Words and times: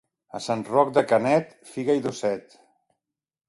A 0.37 0.39
Sant 0.45 0.63
Roc 0.69 0.93
de 0.95 1.03
Canet, 1.11 1.53
figa 1.75 1.99
i 2.01 2.05
dosset. 2.09 2.61